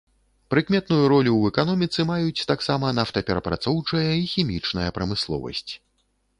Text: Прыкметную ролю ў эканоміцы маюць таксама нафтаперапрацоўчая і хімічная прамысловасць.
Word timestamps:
Прыкметную 0.53 1.01
ролю 1.13 1.31
ў 1.37 1.43
эканоміцы 1.53 2.07
маюць 2.13 2.47
таксама 2.53 2.91
нафтаперапрацоўчая 3.01 4.09
і 4.25 4.27
хімічная 4.35 4.89
прамысловасць. 4.99 5.67